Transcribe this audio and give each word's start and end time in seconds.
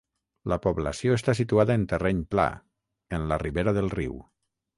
La 0.51 0.57
població 0.61 1.17
està 1.17 1.35
situada 1.39 1.75
en 1.81 1.83
terreny 1.91 2.23
pla, 2.33 2.47
en 3.19 3.29
la 3.35 3.39
ribera 3.45 3.77
del 3.79 3.93
riu. 3.99 4.19